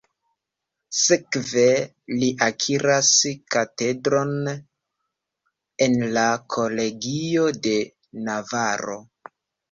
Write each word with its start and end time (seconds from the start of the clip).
Sekve, 0.99 1.65
li 2.21 2.29
akiras 2.45 3.09
katedron 3.55 4.31
en 5.87 5.93
la 6.15 6.23
Kolegio 6.55 7.45
de 7.67 7.75
Navaro. 8.29 8.97